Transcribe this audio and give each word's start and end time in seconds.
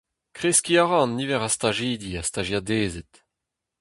Kreskiñ 0.37 0.79
a 0.83 0.85
ra 0.85 0.97
an 1.03 1.13
niver 1.17 1.43
a 1.47 1.49
stajidi 1.55 2.11
ha 2.17 2.23
stajiadezed. 2.27 3.11